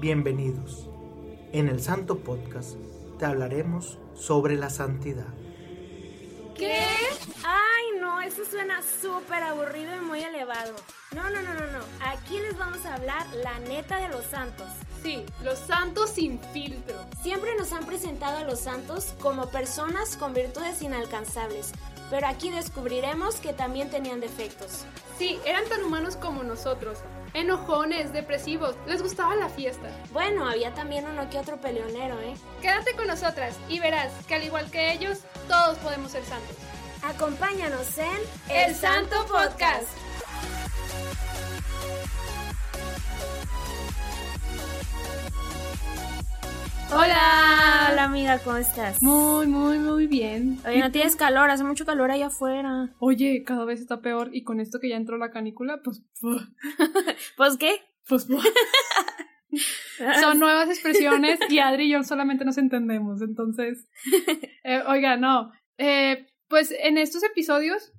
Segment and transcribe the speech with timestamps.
[0.00, 0.88] Bienvenidos.
[1.52, 2.78] En el Santo Podcast
[3.18, 5.26] te hablaremos sobre la santidad.
[6.56, 6.86] ¿Qué?
[7.44, 10.74] Ay, no, eso suena súper aburrido y muy elevado.
[11.14, 11.80] No, no, no, no, no.
[12.02, 14.68] Aquí les vamos a hablar la neta de los santos.
[15.02, 16.96] Sí, los santos sin filtro.
[17.22, 21.72] Siempre nos han presentado a los santos como personas con virtudes inalcanzables,
[22.10, 24.84] pero aquí descubriremos que también tenían defectos.
[25.16, 26.98] Sí, eran tan humanos como nosotros.
[27.32, 29.88] Enojones, depresivos, les gustaba la fiesta.
[30.12, 32.34] Bueno, había también uno que otro peleonero, ¿eh?
[32.60, 36.56] Quédate con nosotras y verás que al igual que ellos, todos podemos ser santos.
[37.02, 39.88] Acompáñanos en El Santo Podcast.
[46.92, 49.00] Hola, hola amiga, ¿cómo estás?
[49.00, 50.58] Muy, muy, muy bien.
[50.66, 52.92] Oye, no tienes calor, hace mucho calor allá afuera.
[52.98, 56.02] Oye, cada vez está peor y con esto que ya entró la canícula, pues...
[57.36, 57.76] ¿Pues qué?
[58.08, 58.26] Pues...
[60.20, 63.88] Son nuevas expresiones y Adri y yo solamente nos entendemos, entonces...
[64.64, 65.52] Eh, oiga, no.
[65.78, 67.92] Eh, pues en estos episodios,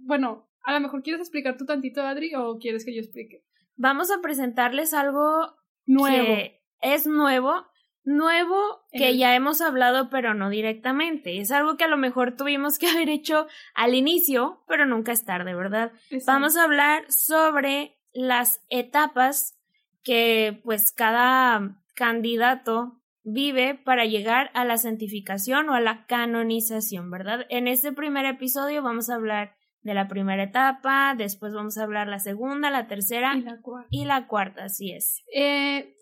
[0.00, 3.42] bueno, a lo mejor quieres explicar tú tantito, Adri, o quieres que yo explique.
[3.76, 6.24] Vamos a presentarles algo Nuevo.
[6.26, 7.66] que es nuevo,
[8.04, 11.40] nuevo que ya hemos hablado, pero no directamente.
[11.40, 15.24] Es algo que a lo mejor tuvimos que haber hecho al inicio, pero nunca es
[15.24, 15.92] tarde, ¿verdad?
[16.26, 19.58] Vamos a hablar sobre las etapas
[20.02, 27.46] que pues cada candidato vive para llegar a la santificación o a la canonización, ¿verdad?
[27.48, 32.08] En este primer episodio vamos a hablar de la primera etapa, después vamos a hablar
[32.08, 33.88] la segunda, la tercera Y la cuarta.
[33.90, 35.22] y la cuarta, así es.
[35.32, 35.94] Eh,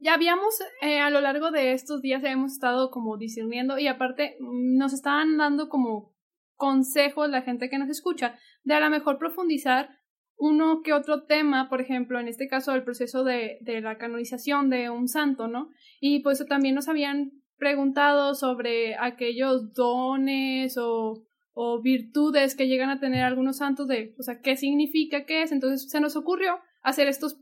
[0.00, 4.36] ya habíamos, eh, a lo largo de estos días hemos estado como discerniendo y aparte
[4.40, 6.12] mm, nos estaban dando como
[6.56, 9.90] consejos la gente que nos escucha de a lo mejor profundizar
[10.36, 14.70] uno que otro tema, por ejemplo, en este caso el proceso de, de la canonización
[14.70, 15.68] de un santo, ¿no?
[16.00, 21.27] Y pues también nos habían preguntado sobre aquellos dones o,
[21.60, 25.50] o virtudes que llegan a tener algunos santos de, o sea, qué significa, qué es.
[25.50, 27.40] Entonces se nos ocurrió hacer estos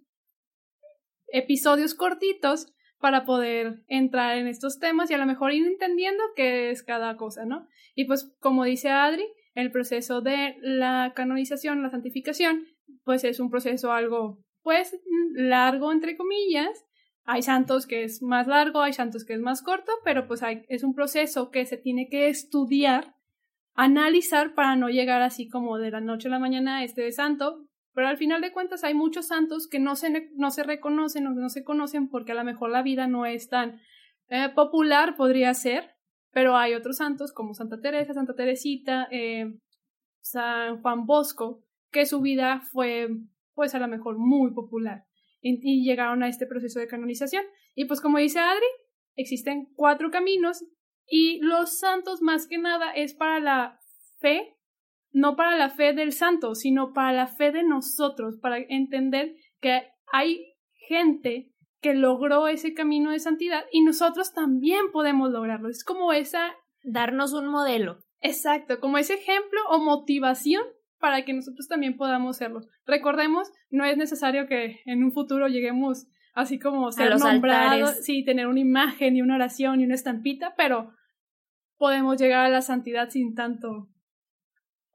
[1.26, 6.70] episodios cortitos para poder entrar en estos temas y a lo mejor ir entendiendo qué
[6.70, 7.68] es cada cosa, ¿no?
[7.94, 12.64] Y pues como dice Adri, el proceso de la canonización, la santificación,
[13.04, 14.98] pues es un proceso algo, pues,
[15.34, 16.86] largo, entre comillas.
[17.24, 20.84] Hay santos que es más largo, hay santos que es más corto, pero pues es
[20.84, 23.15] un proceso que se tiene que estudiar,
[23.76, 27.66] analizar para no llegar así como de la noche a la mañana a este santo,
[27.92, 31.30] pero al final de cuentas hay muchos santos que no se, no se reconocen o
[31.30, 33.80] no se conocen porque a lo mejor la vida no es tan
[34.28, 35.90] eh, popular, podría ser,
[36.32, 39.54] pero hay otros santos como Santa Teresa, Santa Teresita, eh,
[40.20, 43.08] San Juan Bosco, que su vida fue
[43.54, 45.04] pues a lo mejor muy popular
[45.40, 47.44] y, y llegaron a este proceso de canonización.
[47.74, 48.66] Y pues como dice Adri,
[49.16, 50.64] existen cuatro caminos
[51.08, 53.78] y los santos más que nada es para la
[54.18, 54.56] fe
[55.16, 59.88] no para la fe del santo, sino para la fe de nosotros, para entender que
[60.12, 60.44] hay
[60.88, 65.70] gente que logró ese camino de santidad y nosotros también podemos lograrlo.
[65.70, 68.00] Es como esa, Darnos un modelo.
[68.20, 70.62] exacto, como ese ejemplo o motivación
[70.98, 72.60] para que nosotros también podamos serlo.
[72.84, 78.04] Recordemos, no es necesario que en un futuro lleguemos así como ser los nombrados, altares.
[78.04, 80.92] sí, tener una imagen y una oración y una estampita, pero
[81.76, 83.88] podemos llegar a la santidad sin tanto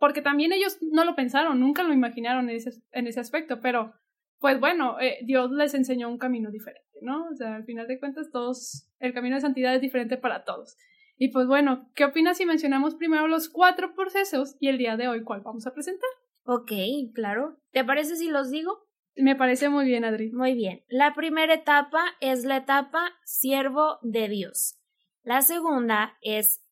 [0.02, 3.94] porque también ellos no lo pensaron, nunca lo imaginaron en ese, en ese aspecto, pero
[4.40, 7.28] pues bueno, eh, Dios les enseñó un camino diferente, ¿no?
[7.28, 10.76] O sea, al final de cuentas, todos, el camino de santidad es diferente para todos.
[11.20, 15.08] Y pues bueno, ¿qué opinas si mencionamos primero los cuatro procesos y el día de
[15.08, 16.10] hoy cuál vamos a presentar?
[16.46, 16.72] Ok,
[17.14, 17.60] claro.
[17.70, 18.88] ¿Te parece si los digo?
[19.16, 20.32] Me parece muy bien, Adri.
[20.32, 20.84] Muy bien.
[20.88, 24.80] La primera etapa es la etapa siervo de Dios.
[25.24, 26.64] La segunda es...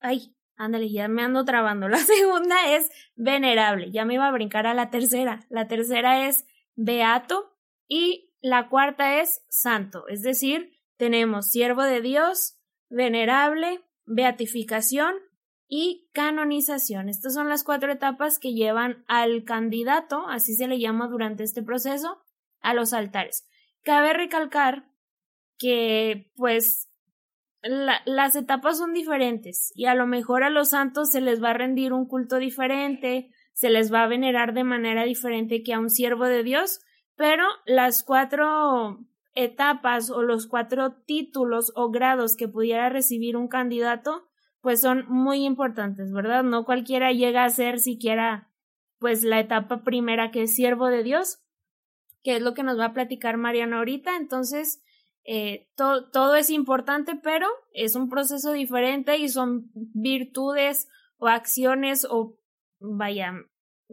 [0.00, 1.88] Ay, ándale, ya me ando trabando.
[1.88, 3.90] La segunda es venerable.
[3.90, 5.46] Ya me iba a brincar a la tercera.
[5.48, 7.56] La tercera es beato
[7.88, 10.08] y la cuarta es santo.
[10.08, 12.58] Es decir, tenemos siervo de Dios,
[12.88, 15.14] venerable, beatificación
[15.68, 17.08] y canonización.
[17.08, 21.62] Estas son las cuatro etapas que llevan al candidato, así se le llama durante este
[21.62, 22.22] proceso,
[22.60, 23.48] a los altares.
[23.82, 24.86] Cabe recalcar
[25.58, 26.90] que, pues,
[27.62, 31.50] la- las etapas son diferentes y a lo mejor a los santos se les va
[31.50, 35.80] a rendir un culto diferente, se les va a venerar de manera diferente que a
[35.80, 36.80] un siervo de Dios,
[37.16, 39.00] pero las cuatro
[39.34, 44.25] etapas o los cuatro títulos o grados que pudiera recibir un candidato
[44.66, 46.42] pues son muy importantes, ¿verdad?
[46.42, 48.50] No cualquiera llega a ser siquiera
[48.98, 51.38] pues la etapa primera que es siervo de Dios,
[52.24, 54.16] que es lo que nos va a platicar Mariana ahorita.
[54.16, 54.82] Entonces,
[55.22, 62.36] eh, todo es importante, pero es un proceso diferente y son virtudes o acciones o,
[62.80, 63.34] vaya,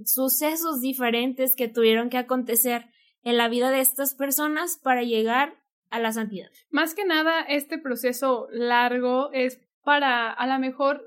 [0.06, 2.88] sucesos diferentes que tuvieron que acontecer
[3.22, 5.54] en la vida de estas personas para llegar
[5.92, 6.50] a la santidad.
[6.72, 11.04] Más que nada, este proceso largo es para a lo mejor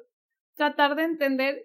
[0.54, 1.64] tratar de entender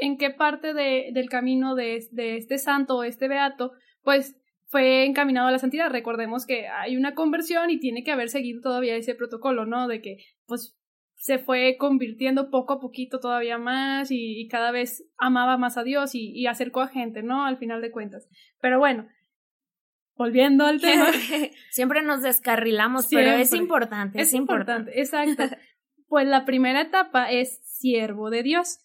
[0.00, 3.72] en qué parte de, del camino de, de este santo o este beato,
[4.02, 4.36] pues
[4.66, 5.90] fue encaminado a la santidad.
[5.90, 9.88] Recordemos que hay una conversión y tiene que haber seguido todavía ese protocolo, ¿no?
[9.88, 10.76] De que, pues,
[11.16, 16.14] se fue convirtiendo poco a poquito todavía más y, cada vez amaba más a Dios
[16.14, 17.44] y, y, acercó a gente, ¿no?
[17.44, 18.26] Al final de cuentas.
[18.60, 19.06] Pero bueno,
[20.20, 21.06] volviendo al tema.
[21.70, 24.98] Siempre nos descarrilamos, pero es importante, es, importante.
[25.00, 25.44] Exacto.
[26.10, 28.80] pues la primera etapa es siervo de Dios.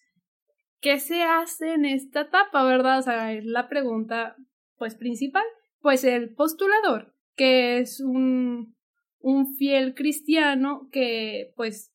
[0.80, 3.00] ¿Qué se hace en esta etapa, verdad?
[3.00, 4.36] O sea, es la pregunta,
[4.78, 5.42] pues, principal.
[5.80, 8.76] Pues el postulador, que es un,
[9.18, 11.92] un fiel cristiano que, pues,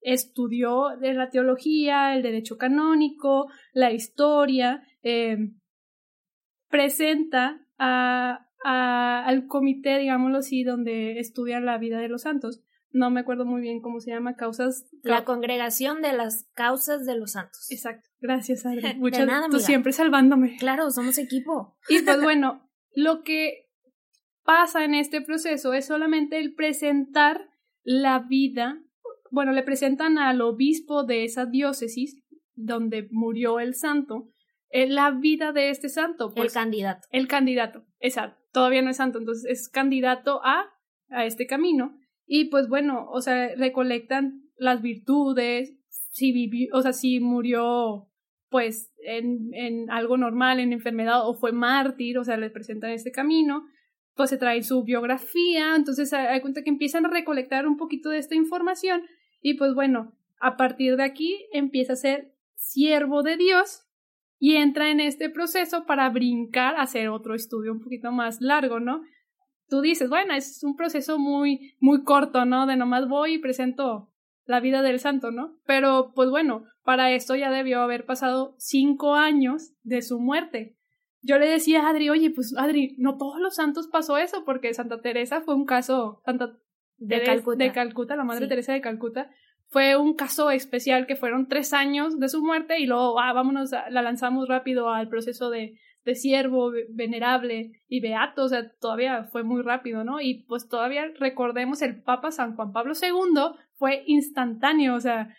[0.00, 5.38] estudió de la teología, el derecho canónico, la historia, eh,
[6.68, 12.62] presenta a, a, al comité, digámoslo así, donde estudian la vida de los santos.
[12.92, 14.84] No me acuerdo muy bien cómo se llama, causas.
[15.02, 17.66] La congregación de las causas de los santos.
[17.70, 18.08] Exacto.
[18.20, 18.94] Gracias, Adri.
[18.98, 20.56] Muchas Tú siempre salvándome.
[20.58, 21.76] Claro, somos equipo.
[21.88, 23.66] Y pues bueno, lo que
[24.44, 27.48] pasa en este proceso es solamente el presentar
[27.82, 28.78] la vida.
[29.30, 32.22] Bueno, le presentan al obispo de esa diócesis
[32.54, 34.28] donde murió el santo,
[34.68, 36.32] eh, la vida de este santo.
[36.34, 37.08] Pues, el candidato.
[37.10, 38.38] El candidato, exacto.
[38.52, 40.66] Todavía no es santo, entonces es candidato a,
[41.08, 41.98] a este camino.
[42.34, 45.74] Y pues bueno, o sea, recolectan las virtudes,
[46.12, 48.08] si vivió, o sea, si murió
[48.48, 53.12] pues en, en algo normal, en enfermedad, o fue mártir, o sea, le presentan este
[53.12, 53.66] camino,
[54.14, 58.16] pues se trae su biografía, entonces hay cuenta que empiezan a recolectar un poquito de
[58.16, 59.02] esta información
[59.42, 63.82] y pues bueno, a partir de aquí empieza a ser siervo de Dios
[64.38, 68.80] y entra en este proceso para brincar a hacer otro estudio un poquito más largo,
[68.80, 69.02] ¿no?
[69.68, 72.66] Tú dices, bueno, es un proceso muy, muy corto, ¿no?
[72.66, 74.10] De nomás voy y presento
[74.44, 75.56] la vida del santo, ¿no?
[75.66, 80.76] Pero, pues bueno, para esto ya debió haber pasado cinco años de su muerte.
[81.22, 84.74] Yo le decía a Adri, oye, pues Adri, no todos los santos pasó eso, porque
[84.74, 86.58] Santa Teresa fue un caso, Santa
[86.98, 87.64] de, Calcuta.
[87.64, 89.30] de Calcuta, la Madre Teresa de Calcuta,
[89.68, 93.70] fue un caso especial que fueron tres años de su muerte y luego, ah, vámonos,
[93.70, 99.44] la lanzamos rápido al proceso de, de siervo, venerable y beato, o sea, todavía fue
[99.44, 100.20] muy rápido, ¿no?
[100.20, 105.34] Y pues todavía recordemos el Papa San Juan Pablo II fue instantáneo, o sea,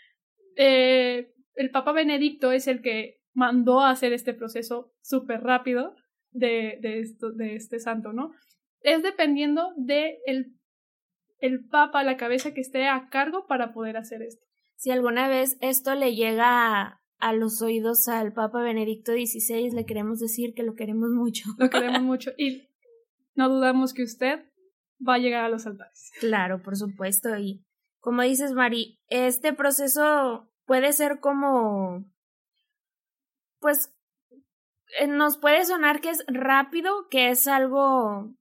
[0.55, 5.95] eh, el Papa Benedicto es el que mandó a hacer este proceso súper rápido
[6.31, 8.31] de, de, esto, de este santo, ¿no?
[8.81, 10.53] Es dependiendo de el,
[11.39, 14.45] el Papa, la cabeza que esté a cargo para poder hacer esto.
[14.75, 19.85] Si alguna vez esto le llega a, a los oídos al Papa Benedicto XVI, le
[19.85, 21.45] queremos decir que lo queremos mucho.
[21.57, 22.67] Lo queremos mucho y
[23.33, 24.43] no dudamos que usted
[25.07, 26.11] va a llegar a los altares.
[26.19, 27.37] Claro, por supuesto.
[27.37, 27.65] Y
[28.01, 32.05] como dices, Mari, este proceso puede ser como,
[33.61, 33.95] pues,
[34.99, 38.35] eh, nos puede sonar que es rápido, que es algo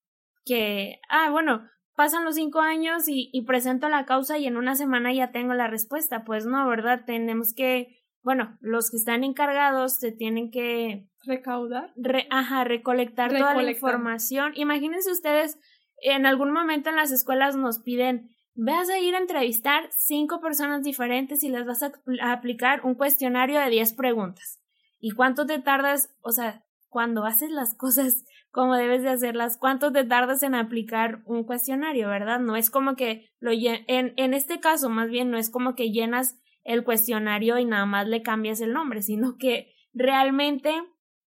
[0.45, 4.75] que, ah, bueno, pasan los cinco años y, y presento la causa y en una
[4.75, 6.25] semana ya tengo la respuesta.
[6.25, 7.05] Pues no, ¿verdad?
[7.07, 11.93] Tenemos que, bueno, los que están encargados se tienen que recaudar,
[12.31, 14.53] ajá, recolectar toda la información.
[14.57, 15.59] Imagínense ustedes,
[16.03, 20.83] en algún momento en las escuelas nos piden Vas a ir a entrevistar cinco personas
[20.83, 24.61] diferentes y les vas a, aplicar un cuestionario de diez preguntas.
[25.01, 26.15] ¿Y cuánto te tardas?
[26.21, 31.23] O sea, cuando haces las cosas como debes de hacerlas, ¿cuánto te tardas en aplicar
[31.25, 32.41] un cuestionario, verdad?
[32.41, 35.91] No es como que lo en, en este caso, más bien, no es como que
[35.91, 40.73] llenas el cuestionario y nada más le cambias el nombre, sino que realmente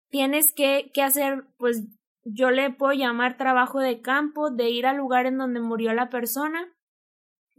[0.08, 1.84] tienes que, que hacer, pues
[2.24, 6.10] yo le puedo llamar trabajo de campo, de ir al lugar en donde murió la
[6.10, 6.68] persona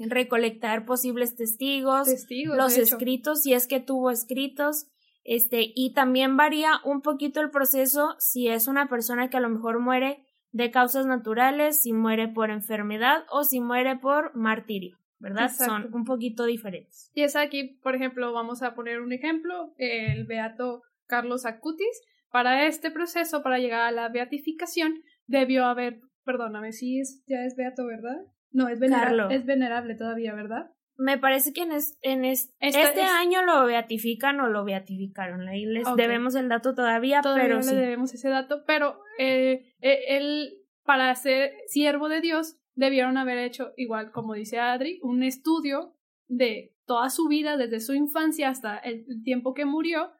[0.09, 2.07] recolectar posibles testigos,
[2.45, 4.87] los escritos, si es que tuvo escritos,
[5.23, 9.49] este, y también varía un poquito el proceso si es una persona que a lo
[9.49, 15.49] mejor muere de causas naturales, si muere por enfermedad o si muere por martirio, ¿verdad?
[15.49, 17.11] Son un poquito diferentes.
[17.13, 22.01] Y es aquí, por ejemplo, vamos a poner un ejemplo, el beato Carlos Acutis,
[22.31, 27.55] para este proceso, para llegar a la beatificación, debió haber, perdóname, si es, ya es
[27.55, 28.17] beato, ¿verdad?
[28.51, 30.71] No, es venerable, es venerable todavía, ¿verdad?
[30.97, 35.47] Me parece que en, en este año lo beatifican o lo beatificaron.
[35.47, 38.63] Ahí les debemos el dato todavía, todavía pero le debemos ese dato.
[38.67, 44.59] Pero eh, eh, él, para ser siervo de Dios, debieron haber hecho, igual como dice
[44.59, 45.95] Adri, un estudio
[46.27, 50.11] de toda su vida, desde su infancia hasta el tiempo que murió,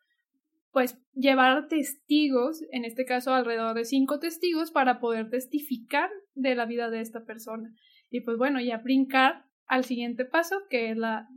[0.71, 6.65] pues llevar testigos, en este caso alrededor de cinco testigos, para poder testificar de la
[6.65, 7.73] vida de esta persona.
[8.09, 11.27] Y pues bueno, ya brincar al siguiente paso, que es la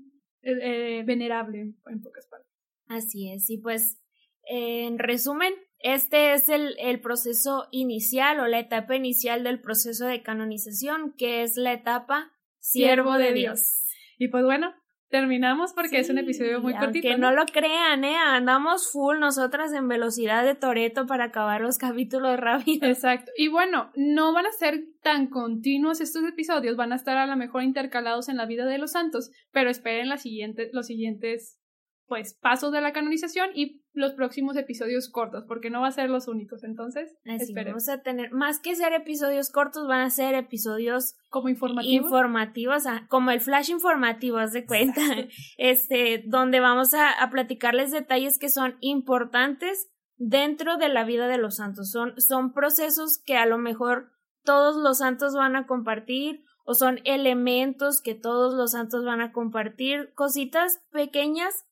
[0.43, 2.53] eh, venerable, en pocas palabras.
[2.87, 4.01] Así es, y pues
[4.47, 10.23] en resumen, este es el, el, proceso inicial o la etapa inicial del proceso de
[10.23, 13.85] canonización, que es la etapa siervo de Dios.
[14.19, 14.75] Y pues bueno,
[15.15, 17.07] terminamos porque es un episodio muy cortito.
[17.07, 17.31] Que ¿no?
[17.31, 18.17] lo crean, ¿eh?
[18.17, 22.89] Andamos full nosotras en velocidad de Toreto para acabar los capítulos rápido.
[22.89, 23.31] Exacto.
[23.37, 27.37] Y bueno, no van a ser tan continuos estos episodios, van a estar a lo
[27.37, 31.61] mejor intercalados en la vida de los santos, pero esperen la siguiente, los siguientes
[32.07, 36.11] pues pasos de la canonización y los próximos episodios cortos, porque no va a ser
[36.11, 36.65] los únicos.
[36.65, 41.49] Entonces, Así, vamos a tener, más que ser episodios cortos, van a ser episodios como
[41.49, 45.01] informativos, informativos ah, como el flash informativo, haz de cuenta,
[45.59, 51.39] este, donde vamos a, a, platicarles detalles que son importantes dentro de la vida de
[51.39, 51.91] los santos.
[51.91, 54.11] Son, son procesos que a lo mejor
[54.43, 59.33] todos los santos van a compartir o son elementos que todos los santos van a
[59.33, 61.65] compartir, cositas pequeñas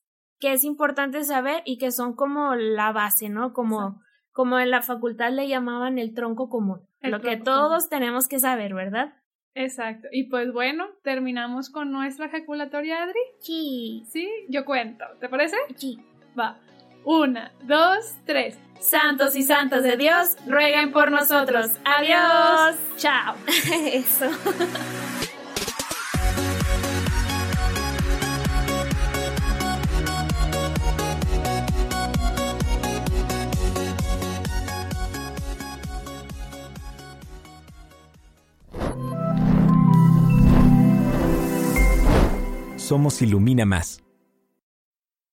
[0.43, 3.53] que es importante saber y que son como la base, ¿no?
[3.53, 4.01] Como,
[4.33, 8.73] como en la facultad le llamaban el tronco común, lo que todos tenemos que saber,
[8.73, 9.13] ¿verdad?
[9.55, 10.09] Exacto.
[10.11, 13.21] Y pues bueno, terminamos con nuestra ejaculatoria, Adri.
[13.39, 14.03] Sí.
[14.09, 15.05] Sí, yo cuento.
[15.21, 15.55] ¿Te parece?
[15.77, 15.97] Sí.
[16.37, 16.59] Va.
[17.05, 18.59] Una, dos, tres.
[18.81, 21.71] Santos y santos de Dios, rueguen por nosotros.
[21.85, 22.77] Adiós.
[22.97, 23.35] Chao.
[23.85, 24.29] Eso.
[42.93, 44.02] Somos Ilumina Más.